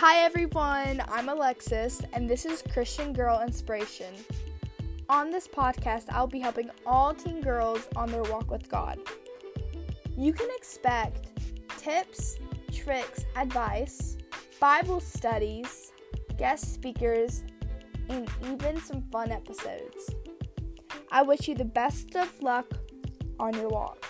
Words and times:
Hi 0.00 0.18
everyone, 0.18 1.02
I'm 1.08 1.28
Alexis, 1.28 2.02
and 2.12 2.30
this 2.30 2.46
is 2.46 2.62
Christian 2.62 3.12
Girl 3.12 3.40
Inspiration. 3.40 4.14
On 5.08 5.28
this 5.32 5.48
podcast, 5.48 6.04
I'll 6.10 6.28
be 6.28 6.38
helping 6.38 6.70
all 6.86 7.12
teen 7.12 7.40
girls 7.40 7.88
on 7.96 8.08
their 8.08 8.22
walk 8.22 8.48
with 8.48 8.68
God. 8.68 9.00
You 10.16 10.32
can 10.32 10.48
expect 10.56 11.26
tips, 11.78 12.38
tricks, 12.72 13.24
advice, 13.34 14.16
Bible 14.60 15.00
studies, 15.00 15.90
guest 16.36 16.72
speakers, 16.74 17.42
and 18.08 18.30
even 18.52 18.80
some 18.80 19.02
fun 19.10 19.32
episodes. 19.32 20.14
I 21.10 21.22
wish 21.22 21.48
you 21.48 21.56
the 21.56 21.64
best 21.64 22.14
of 22.14 22.40
luck 22.40 22.70
on 23.40 23.52
your 23.54 23.68
walk. 23.68 24.07